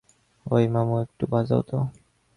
ওই 0.45 0.63
মামু, 0.67 0.95
একটু 1.05 1.23
বাজাও 1.27 1.61
তো? 1.61 1.77